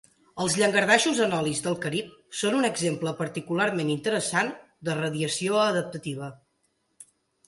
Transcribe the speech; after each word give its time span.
Els 0.43 0.53
llangardaixos 0.59 1.17
Anolis 1.25 1.59
del 1.65 1.75
Carib 1.83 2.15
són 2.39 2.57
un 2.59 2.67
exemple 2.69 3.13
particularment 3.19 3.91
interessant 3.97 4.49
de 4.89 4.97
radiació 5.01 5.61
adaptativa. 5.67 6.31